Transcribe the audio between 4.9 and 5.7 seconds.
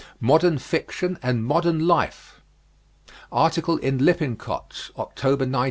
October, 1907.